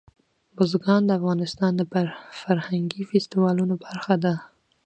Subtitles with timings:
[0.55, 1.81] بزګان د افغانستان د
[2.41, 4.33] فرهنګي فستیوالونو برخه ده.